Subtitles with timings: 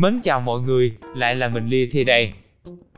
[0.00, 2.32] Mến chào mọi người, lại là mình Lia Thi đây.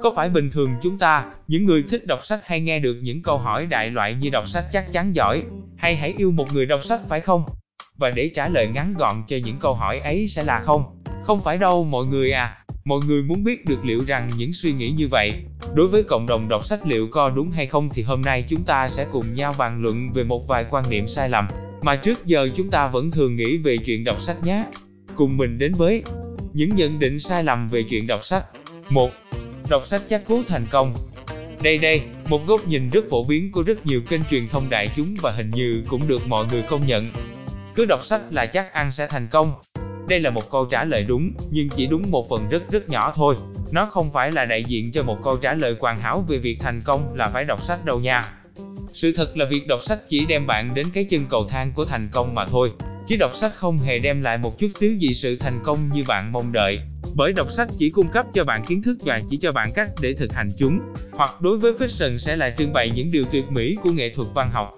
[0.00, 3.22] Có phải bình thường chúng ta, những người thích đọc sách hay nghe được những
[3.22, 5.42] câu hỏi đại loại như đọc sách chắc chắn giỏi,
[5.76, 7.44] hay hãy yêu một người đọc sách phải không?
[7.96, 11.02] Và để trả lời ngắn gọn cho những câu hỏi ấy sẽ là không.
[11.22, 12.64] Không phải đâu mọi người à.
[12.84, 15.32] Mọi người muốn biết được liệu rằng những suy nghĩ như vậy,
[15.74, 18.62] đối với cộng đồng đọc sách liệu có đúng hay không thì hôm nay chúng
[18.62, 21.48] ta sẽ cùng nhau bàn luận về một vài quan niệm sai lầm
[21.82, 24.64] mà trước giờ chúng ta vẫn thường nghĩ về chuyện đọc sách nhé.
[25.16, 26.02] Cùng mình đến với
[26.54, 28.44] những nhận định sai lầm về chuyện đọc sách.
[28.90, 29.10] 1.
[29.68, 30.94] Đọc sách chắc cú thành công.
[31.62, 34.88] Đây đây, một góc nhìn rất phổ biến của rất nhiều kênh truyền thông đại
[34.96, 37.10] chúng và hình như cũng được mọi người công nhận.
[37.74, 39.54] Cứ đọc sách là chắc ăn sẽ thành công.
[40.08, 43.12] Đây là một câu trả lời đúng, nhưng chỉ đúng một phần rất rất nhỏ
[43.16, 43.36] thôi.
[43.72, 46.56] Nó không phải là đại diện cho một câu trả lời hoàn hảo về việc
[46.60, 48.32] thành công là phải đọc sách đâu nha.
[48.92, 51.84] Sự thật là việc đọc sách chỉ đem bạn đến cái chân cầu thang của
[51.84, 52.72] thành công mà thôi.
[53.12, 56.04] Chứ đọc sách không hề đem lại một chút xíu gì sự thành công như
[56.08, 56.80] bạn mong đợi.
[57.14, 59.90] Bởi đọc sách chỉ cung cấp cho bạn kiến thức và chỉ cho bạn cách
[60.00, 60.80] để thực hành chúng.
[61.12, 64.28] Hoặc đối với fiction sẽ là trưng bày những điều tuyệt mỹ của nghệ thuật
[64.34, 64.70] văn học.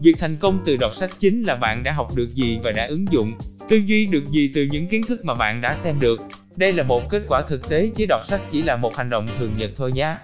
[0.00, 2.86] Việc thành công từ đọc sách chính là bạn đã học được gì và đã
[2.86, 3.32] ứng dụng,
[3.68, 6.20] tư duy được gì từ những kiến thức mà bạn đã xem được.
[6.56, 9.26] Đây là một kết quả thực tế chứ đọc sách chỉ là một hành động
[9.38, 10.14] thường nhật thôi nhé.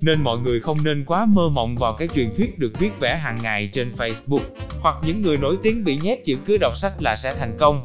[0.00, 3.16] Nên mọi người không nên quá mơ mộng vào cái truyền thuyết được viết vẽ
[3.16, 4.40] hàng ngày trên Facebook,
[4.80, 7.84] hoặc những người nổi tiếng bị nhét chữ cứ đọc sách là sẽ thành công.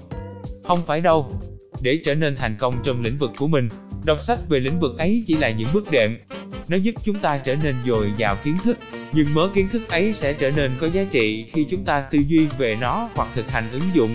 [0.64, 1.42] Không phải đâu.
[1.82, 3.70] Để trở nên thành công trong lĩnh vực của mình,
[4.06, 6.18] đọc sách về lĩnh vực ấy chỉ là những bước đệm.
[6.68, 8.78] Nó giúp chúng ta trở nên dồi dào kiến thức,
[9.14, 12.20] nhưng mớ kiến thức ấy sẽ trở nên có giá trị khi chúng ta tư
[12.28, 14.14] duy về nó hoặc thực hành ứng dụng.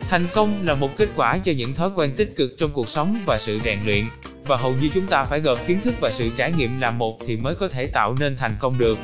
[0.00, 3.18] Thành công là một kết quả cho những thói quen tích cực trong cuộc sống
[3.26, 4.04] và sự rèn luyện
[4.46, 7.18] và hầu như chúng ta phải gộp kiến thức và sự trải nghiệm làm một
[7.26, 8.98] thì mới có thể tạo nên thành công được.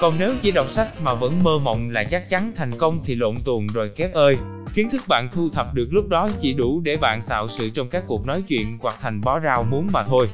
[0.00, 3.14] Còn nếu chỉ đọc sách mà vẫn mơ mộng là chắc chắn thành công thì
[3.14, 4.36] lộn tuồng rồi kép ơi.
[4.74, 7.88] Kiến thức bạn thu thập được lúc đó chỉ đủ để bạn tạo sự trong
[7.88, 10.28] các cuộc nói chuyện hoặc thành bó rau muốn mà thôi.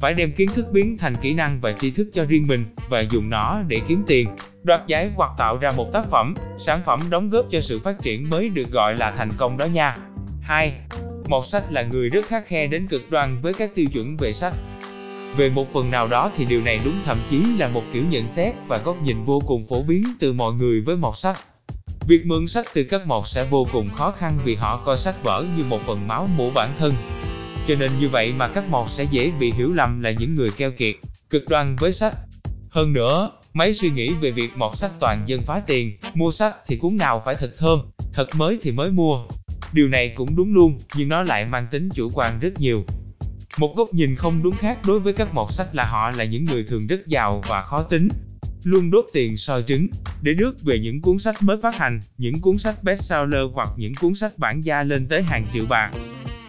[0.00, 3.00] Phải đem kiến thức biến thành kỹ năng và tri thức cho riêng mình và
[3.00, 4.28] dùng nó để kiếm tiền,
[4.62, 8.02] đoạt giải hoặc tạo ra một tác phẩm, sản phẩm đóng góp cho sự phát
[8.02, 9.96] triển mới được gọi là thành công đó nha.
[10.42, 10.72] 2.
[11.28, 14.32] Mọt sách là người rất khắc khe đến cực đoan với các tiêu chuẩn về
[14.32, 14.54] sách.
[15.36, 18.28] Về một phần nào đó thì điều này đúng thậm chí là một kiểu nhận
[18.28, 21.38] xét và góc nhìn vô cùng phổ biến từ mọi người với mọt sách.
[22.08, 25.22] Việc mượn sách từ các mọt sẽ vô cùng khó khăn vì họ coi sách
[25.22, 26.94] vở như một phần máu mủ bản thân.
[27.66, 30.50] Cho nên như vậy mà các mọt sẽ dễ bị hiểu lầm là những người
[30.50, 30.94] keo kiệt,
[31.30, 32.14] cực đoan với sách.
[32.70, 36.54] Hơn nữa, mấy suy nghĩ về việc mọt sách toàn dân phá tiền, mua sách
[36.66, 37.80] thì cuốn nào phải thật thơm,
[38.12, 39.26] thật mới thì mới mua,
[39.74, 42.84] Điều này cũng đúng luôn, nhưng nó lại mang tính chủ quan rất nhiều.
[43.58, 46.44] Một góc nhìn không đúng khác đối với các mọt sách là họ là những
[46.44, 48.08] người thường rất giàu và khó tính.
[48.62, 49.86] Luôn đốt tiền soi trứng,
[50.22, 53.94] để rước về những cuốn sách mới phát hành, những cuốn sách bestseller hoặc những
[53.94, 55.90] cuốn sách bản gia lên tới hàng triệu bạc.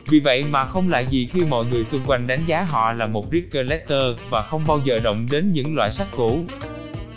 [0.10, 3.08] Vì vậy mà không lạ gì khi mọi người xung quanh đánh giá họ là
[3.08, 6.46] một read collector và không bao giờ động đến những loại sách cũ.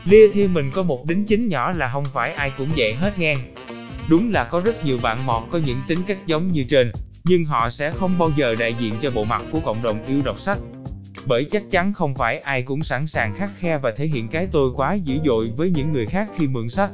[0.05, 3.19] Lia thì mình có một đính chính nhỏ là không phải ai cũng vậy hết
[3.19, 3.39] ngang.
[4.11, 6.93] Đúng là có rất nhiều bạn mọt có những tính cách giống như trên,
[7.25, 10.21] nhưng họ sẽ không bao giờ đại diện cho bộ mặt của cộng đồng yêu
[10.25, 10.59] đọc sách.
[11.27, 14.49] Bởi chắc chắn không phải ai cũng sẵn sàng khắc khe và thể hiện cái
[14.53, 16.91] tôi quá dữ dội với những người khác khi mượn sách.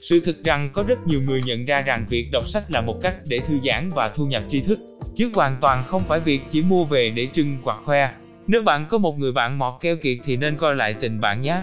[0.00, 2.98] Sự thực rằng có rất nhiều người nhận ra rằng việc đọc sách là một
[3.02, 4.78] cách để thư giãn và thu nhập tri thức,
[5.14, 8.10] chứ hoàn toàn không phải việc chỉ mua về để trưng hoặc khoe.
[8.46, 11.42] Nếu bạn có một người bạn mọt keo kiệt thì nên coi lại tình bạn
[11.42, 11.62] nhé.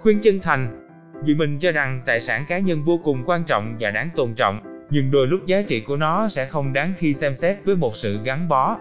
[0.00, 0.89] Khuyên chân thành
[1.24, 4.34] vì mình cho rằng tài sản cá nhân vô cùng quan trọng và đáng tôn
[4.34, 4.60] trọng,
[4.90, 7.96] nhưng đôi lúc giá trị của nó sẽ không đáng khi xem xét với một
[7.96, 8.76] sự gắn bó.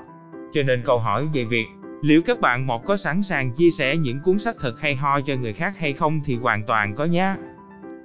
[0.53, 1.65] Cho nên câu hỏi về việc
[2.01, 5.21] liệu các bạn một có sẵn sàng chia sẻ những cuốn sách thật hay ho
[5.21, 7.35] cho người khác hay không thì hoàn toàn có nhé.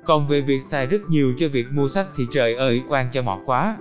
[0.05, 3.23] Còn về việc xài rất nhiều cho việc mua sách thì trời ơi quan cho
[3.23, 3.77] mọt quá.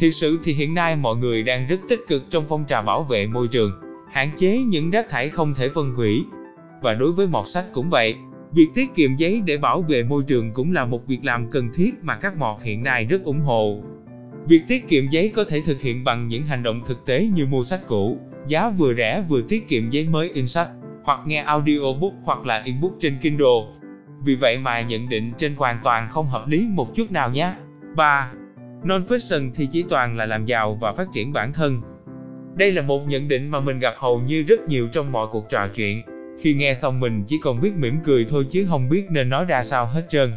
[0.00, 3.02] Thực sự thì hiện nay mọi người đang rất tích cực trong phong trào bảo
[3.02, 3.72] vệ môi trường,
[4.12, 6.24] hạn chế những rác thải không thể phân hủy.
[6.82, 8.16] Và đối với mọt sách cũng vậy,
[8.52, 11.70] Việc tiết kiệm giấy để bảo vệ môi trường cũng là một việc làm cần
[11.74, 13.82] thiết mà các mọt hiện nay rất ủng hộ.
[14.46, 17.46] Việc tiết kiệm giấy có thể thực hiện bằng những hành động thực tế như
[17.46, 20.68] mua sách cũ, giá vừa rẻ vừa tiết kiệm giấy mới in sách,
[21.04, 23.60] hoặc nghe audiobook hoặc là ebook trên Kindle.
[24.24, 27.52] Vì vậy mà nhận định trên hoàn toàn không hợp lý một chút nào nhé.
[27.96, 28.32] 3.
[28.84, 31.80] Non-fiction thì chỉ toàn là làm giàu và phát triển bản thân.
[32.54, 35.50] Đây là một nhận định mà mình gặp hầu như rất nhiều trong mọi cuộc
[35.50, 36.02] trò chuyện.
[36.42, 39.44] Khi nghe xong mình chỉ còn biết mỉm cười thôi chứ không biết nên nói
[39.44, 40.32] ra sao hết trơn.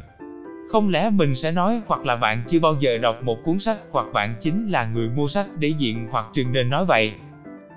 [0.72, 3.78] Không lẽ mình sẽ nói hoặc là bạn chưa bao giờ đọc một cuốn sách
[3.92, 7.14] hoặc bạn chính là người mua sách để diện hoặc trường nên nói vậy.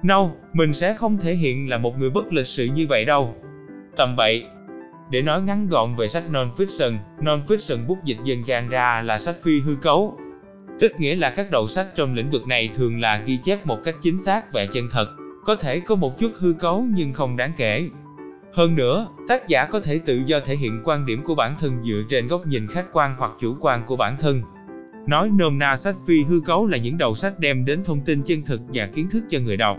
[0.02, 3.34] No, mình sẽ không thể hiện là một người bất lịch sự như vậy đâu.
[3.96, 4.44] Tầm bậy.
[5.10, 9.36] Để nói ngắn gọn về sách non-fiction, non-fiction bút dịch dân gian ra là sách
[9.42, 10.18] phi hư cấu.
[10.80, 13.78] Tức nghĩa là các đầu sách trong lĩnh vực này thường là ghi chép một
[13.84, 15.06] cách chính xác và chân thật,
[15.44, 17.88] có thể có một chút hư cấu nhưng không đáng kể.
[18.54, 21.82] Hơn nữa, tác giả có thể tự do thể hiện quan điểm của bản thân
[21.84, 24.42] dựa trên góc nhìn khách quan hoặc chủ quan của bản thân.
[25.06, 28.22] Nói nôm na sách phi hư cấu là những đầu sách đem đến thông tin
[28.22, 29.78] chân thực và kiến thức cho người đọc.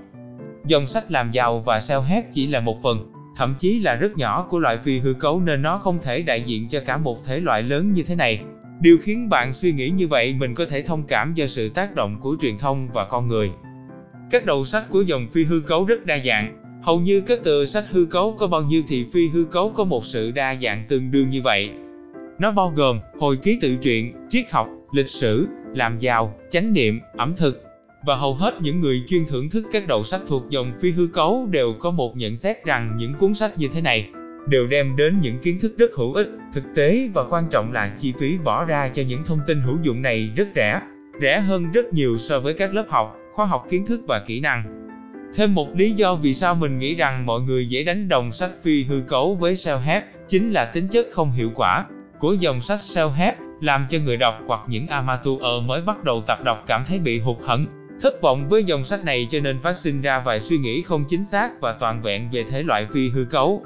[0.66, 4.46] Dòng sách làm giàu và self-help chỉ là một phần, thậm chí là rất nhỏ
[4.50, 7.40] của loại phi hư cấu nên nó không thể đại diện cho cả một thể
[7.40, 8.44] loại lớn như thế này.
[8.82, 11.96] Điều khiến bạn suy nghĩ như vậy mình có thể thông cảm do sự tác
[11.96, 13.52] động của truyền thông và con người.
[14.32, 17.66] Các đầu sách của dòng phi hư cấu rất đa dạng, hầu như các tựa
[17.66, 20.86] sách hư cấu có bao nhiêu thì phi hư cấu có một sự đa dạng
[20.90, 21.70] tương đương như vậy.
[22.40, 27.00] Nó bao gồm hồi ký tự truyện, triết học, lịch sử, làm giàu, chánh niệm,
[27.18, 27.64] ẩm thực,
[28.06, 31.08] và hầu hết những người chuyên thưởng thức các đầu sách thuộc dòng phi hư
[31.08, 34.10] cấu đều có một nhận xét rằng những cuốn sách như thế này
[34.48, 37.96] đều đem đến những kiến thức rất hữu ích, thực tế và quan trọng là
[37.98, 40.82] chi phí bỏ ra cho những thông tin hữu dụng này rất rẻ,
[41.22, 44.40] rẻ hơn rất nhiều so với các lớp học, khoa học kiến thức và kỹ
[44.40, 44.85] năng.
[45.36, 48.52] Thêm một lý do vì sao mình nghĩ rằng mọi người dễ đánh đồng sách
[48.64, 51.86] phi hư cấu với self-help chính là tính chất không hiệu quả
[52.20, 56.40] của dòng sách self-help, làm cho người đọc hoặc những amateur mới bắt đầu tập
[56.44, 57.66] đọc cảm thấy bị hụt hẫng,
[58.02, 61.06] thất vọng với dòng sách này cho nên phát sinh ra vài suy nghĩ không
[61.10, 63.66] chính xác và toàn vẹn về thể loại phi hư cấu.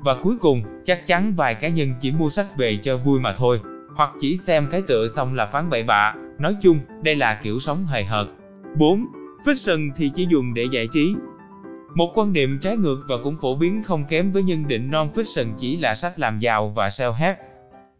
[0.00, 3.34] Và cuối cùng, chắc chắn vài cá nhân chỉ mua sách về cho vui mà
[3.38, 3.60] thôi,
[3.96, 7.58] hoặc chỉ xem cái tựa xong là phán bậy bạ, nói chung, đây là kiểu
[7.58, 8.26] sống hời hợt.
[8.76, 9.06] 4.
[9.44, 11.14] Fiction thì chỉ dùng để giải trí.
[11.94, 15.54] Một quan niệm trái ngược và cũng phổ biến không kém với nhân định non-fiction
[15.58, 17.34] chỉ là sách làm giàu và self-help.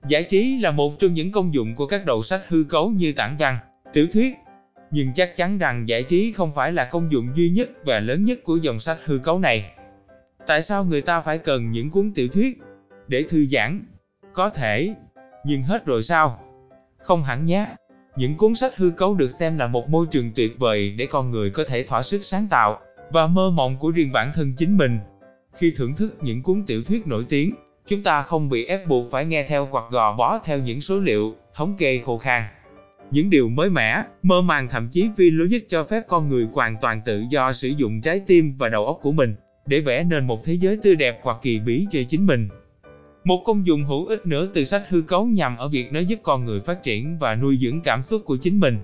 [0.08, 3.12] Giải trí là một trong những công dụng của các đầu sách hư cấu như
[3.12, 3.58] tản văn,
[3.92, 4.34] tiểu thuyết.
[4.90, 8.24] Nhưng chắc chắn rằng giải trí không phải là công dụng duy nhất và lớn
[8.24, 9.70] nhất của dòng sách hư cấu này.
[10.46, 12.58] Tại sao người ta phải cần những cuốn tiểu thuyết?
[13.08, 13.84] Để thư giãn?
[14.32, 14.94] Có thể.
[15.44, 16.44] Nhưng hết rồi sao?
[16.98, 17.66] Không hẳn nhé.
[18.16, 21.30] Những cuốn sách hư cấu được xem là một môi trường tuyệt vời để con
[21.30, 22.80] người có thể thỏa sức sáng tạo
[23.10, 24.98] và mơ mộng của riêng bản thân chính mình.
[25.56, 27.54] Khi thưởng thức những cuốn tiểu thuyết nổi tiếng,
[27.86, 31.00] chúng ta không bị ép buộc phải nghe theo hoặc gò bó theo những số
[31.00, 32.42] liệu, thống kê khô khan.
[33.10, 36.76] Những điều mới mẻ, mơ màng thậm chí phi logic cho phép con người hoàn
[36.80, 39.34] toàn tự do sử dụng trái tim và đầu óc của mình
[39.66, 42.48] để vẽ nên một thế giới tươi đẹp hoặc kỳ bí cho chính mình.
[43.24, 46.18] Một công dụng hữu ích nữa từ sách hư cấu nhằm ở việc nó giúp
[46.22, 48.78] con người phát triển và nuôi dưỡng cảm xúc của chính mình.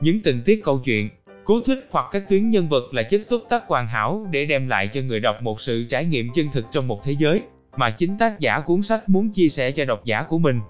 [0.00, 1.08] Những tình tiết câu chuyện,
[1.44, 4.68] cú thích hoặc các tuyến nhân vật là chất xúc tác hoàn hảo để đem
[4.68, 7.42] lại cho người đọc một sự trải nghiệm chân thực trong một thế giới
[7.76, 10.60] mà chính tác giả cuốn sách muốn chia sẻ cho độc giả của mình.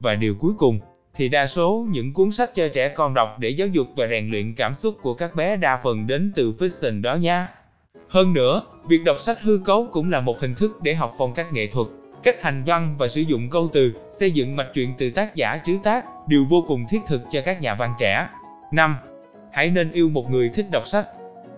[0.00, 0.80] Và điều cuối cùng,
[1.14, 4.30] thì đa số những cuốn sách cho trẻ con đọc để giáo dục và rèn
[4.30, 7.48] luyện cảm xúc của các bé đa phần đến từ fiction đó nha.
[8.08, 11.34] Hơn nữa, việc đọc sách hư cấu cũng là một hình thức để học phong
[11.34, 11.86] cách nghệ thuật,
[12.22, 15.60] cách hành văn và sử dụng câu từ, xây dựng mạch truyện từ tác giả
[15.66, 18.28] trứ tác, đều vô cùng thiết thực cho các nhà văn trẻ.
[18.72, 18.96] 5.
[19.52, 21.06] Hãy nên yêu một người thích đọc sách.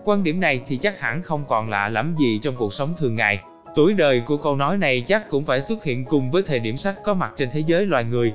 [0.03, 3.15] Quan điểm này thì chắc hẳn không còn lạ lắm gì trong cuộc sống thường
[3.15, 3.39] ngày.
[3.75, 6.77] Tuổi đời của câu nói này chắc cũng phải xuất hiện cùng với thời điểm
[6.77, 8.33] sách có mặt trên thế giới loài người.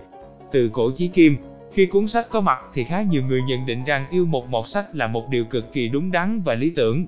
[0.52, 1.36] Từ cổ chí kim,
[1.72, 4.68] khi cuốn sách có mặt thì khá nhiều người nhận định rằng yêu một mọt
[4.68, 7.06] sách là một điều cực kỳ đúng đắn và lý tưởng.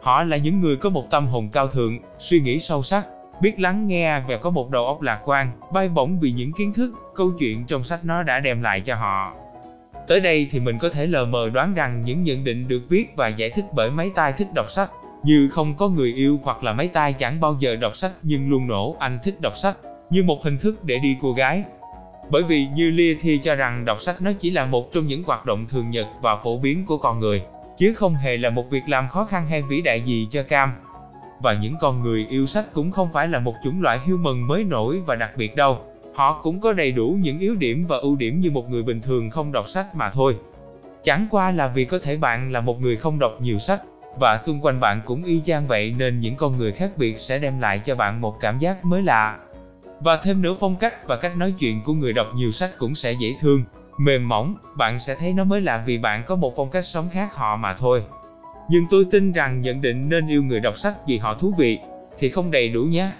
[0.00, 3.06] Họ là những người có một tâm hồn cao thượng, suy nghĩ sâu sắc,
[3.40, 6.72] biết lắng nghe và có một đầu óc lạc quan, bay bổng vì những kiến
[6.72, 9.32] thức, câu chuyện trong sách nó đã đem lại cho họ.
[10.08, 13.16] Tới đây thì mình có thể lờ mờ đoán rằng những nhận định được viết
[13.16, 14.90] và giải thích bởi mấy tai thích đọc sách,
[15.24, 18.50] như không có người yêu hoặc là mấy tai chẳng bao giờ đọc sách nhưng
[18.50, 19.76] luôn nổ anh thích đọc sách,
[20.10, 21.64] như một hình thức để đi cô gái.
[22.30, 25.22] Bởi vì như Lia thì cho rằng đọc sách nó chỉ là một trong những
[25.22, 27.42] hoạt động thường nhật và phổ biến của con người
[27.76, 30.72] chứ không hề là một việc làm khó khăn hay vĩ đại gì cho Cam.
[31.42, 34.64] Và những con người yêu sách cũng không phải là một chủng loại human mới
[34.64, 35.78] nổi và đặc biệt đâu.
[36.14, 39.00] Họ cũng có đầy đủ những yếu điểm và ưu điểm như một người bình
[39.00, 40.36] thường không đọc sách mà thôi.
[41.04, 43.80] Chẳng qua là vì có thể bạn là một người không đọc nhiều sách,
[44.18, 47.38] và xung quanh bạn cũng y chang vậy nên những con người khác biệt sẽ
[47.38, 49.38] đem lại cho bạn một cảm giác mới lạ.
[50.00, 52.94] Và thêm nữa phong cách và cách nói chuyện của người đọc nhiều sách cũng
[52.94, 53.64] sẽ dễ thương,
[53.98, 57.08] mềm mỏng, bạn sẽ thấy nó mới lạ vì bạn có một phong cách sống
[57.12, 58.04] khác họ mà thôi.
[58.70, 61.78] Nhưng tôi tin rằng nhận định nên yêu người đọc sách vì họ thú vị,
[62.18, 63.10] thì không đầy đủ nhé.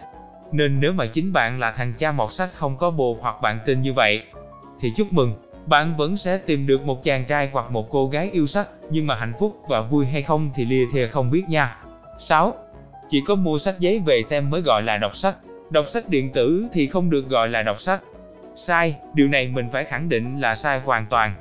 [0.52, 3.58] Nên nếu mà chính bạn là thằng cha mọt sách không có bồ hoặc bạn
[3.66, 4.22] tin như vậy,
[4.80, 5.34] thì chúc mừng,
[5.66, 9.06] bạn vẫn sẽ tìm được một chàng trai hoặc một cô gái yêu sách, nhưng
[9.06, 11.76] mà hạnh phúc và vui hay không thì lìa thìa không biết nha.
[12.18, 12.54] 6.
[13.08, 15.36] Chỉ có mua sách giấy về xem mới gọi là đọc sách.
[15.70, 18.00] Đọc sách điện tử thì không được gọi là đọc sách.
[18.56, 21.34] Sai, điều này mình phải khẳng định là sai hoàn toàn.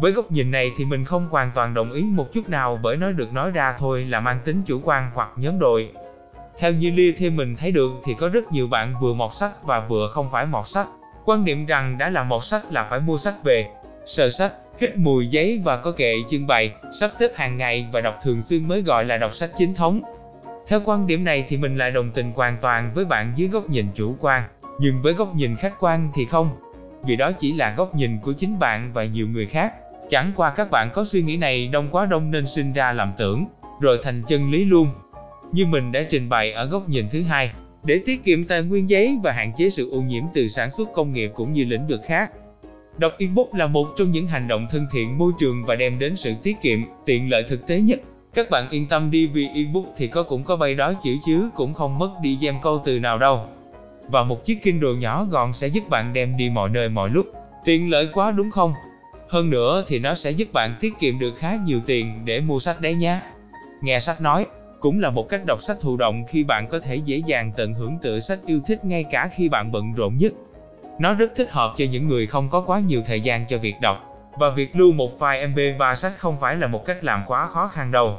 [0.00, 2.96] Với góc nhìn này thì mình không hoàn toàn đồng ý một chút nào bởi
[2.96, 5.90] nó được nói ra thôi là mang tính chủ quan hoặc nhóm đội.
[6.58, 9.52] Theo như Lia thêm mình thấy được thì có rất nhiều bạn vừa mọt sách
[9.64, 10.86] và vừa không phải mọt sách.
[11.24, 13.70] Quan niệm rằng đã là mọt sách là phải mua sách về,
[14.06, 18.00] sờ sách, Hít mùi giấy và có kệ trưng bày, sắp xếp hàng ngày và
[18.00, 20.00] đọc thường xuyên mới gọi là đọc sách chính thống.
[20.66, 23.70] Theo quan điểm này thì mình lại đồng tình hoàn toàn với bạn dưới góc
[23.70, 24.42] nhìn chủ quan,
[24.78, 26.50] nhưng với góc nhìn khách quan thì không.
[27.02, 29.72] Vì đó chỉ là góc nhìn của chính bạn và nhiều người khác.
[30.10, 33.12] Chẳng qua các bạn có suy nghĩ này đông quá đông nên sinh ra lầm
[33.18, 33.44] tưởng,
[33.80, 34.88] rồi thành chân lý luôn.
[35.52, 37.50] Như mình đã trình bày ở góc nhìn thứ hai,
[37.84, 40.88] để tiết kiệm tài nguyên giấy và hạn chế sự ô nhiễm từ sản xuất
[40.94, 42.30] công nghiệp cũng như lĩnh vực khác.
[42.98, 46.16] Đọc ebook là một trong những hành động thân thiện môi trường và đem đến
[46.16, 48.00] sự tiết kiệm, tiện lợi thực tế nhất.
[48.34, 51.50] Các bạn yên tâm đi vì ebook thì có cũng có bay đó chữ chứ
[51.54, 53.44] cũng không mất đi gem câu từ nào đâu.
[54.08, 57.26] Và một chiếc Kindle nhỏ gọn sẽ giúp bạn đem đi mọi nơi mọi lúc.
[57.64, 58.72] Tiện lợi quá đúng không?
[59.30, 62.58] Hơn nữa thì nó sẽ giúp bạn tiết kiệm được khá nhiều tiền để mua
[62.58, 63.20] sách đấy nhé.
[63.82, 64.46] Nghe sách nói
[64.80, 67.74] cũng là một cách đọc sách thụ động khi bạn có thể dễ dàng tận
[67.74, 70.32] hưởng tựa sách yêu thích ngay cả khi bạn bận rộn nhất.
[70.98, 73.74] Nó rất thích hợp cho những người không có quá nhiều thời gian cho việc
[73.80, 73.96] đọc,
[74.38, 77.66] và việc lưu một file MP3 sách không phải là một cách làm quá khó
[77.68, 78.18] khăn đâu.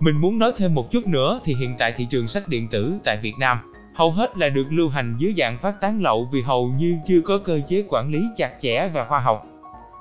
[0.00, 2.94] Mình muốn nói thêm một chút nữa thì hiện tại thị trường sách điện tử
[3.04, 6.42] tại Việt Nam hầu hết là được lưu hành dưới dạng phát tán lậu vì
[6.42, 9.46] hầu như chưa có cơ chế quản lý chặt chẽ và khoa học.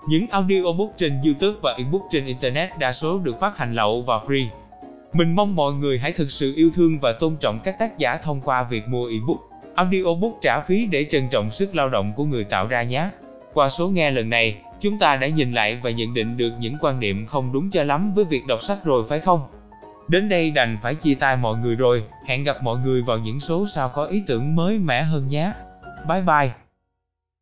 [0.10, 4.18] Những audiobook trên YouTube và ebook trên Internet đa số được phát hành lậu và
[4.18, 4.48] free.
[5.14, 8.18] Mình mong mọi người hãy thực sự yêu thương và tôn trọng các tác giả
[8.18, 9.38] thông qua việc mua ebook,
[9.76, 13.10] audiobook trả phí để trân trọng sức lao động của người tạo ra nhé.
[13.54, 16.78] Qua số nghe lần này, chúng ta đã nhìn lại và nhận định được những
[16.82, 19.48] quan niệm không đúng cho lắm với việc đọc sách rồi phải không?
[20.08, 23.40] Đến đây đành phải chia tay mọi người rồi, hẹn gặp mọi người vào những
[23.40, 25.52] số sau có ý tưởng mới mẻ hơn nhé.
[26.08, 26.59] Bye bye!